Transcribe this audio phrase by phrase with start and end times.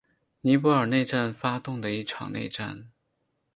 [0.41, 2.87] 尼泊尔内战发动的一场内战。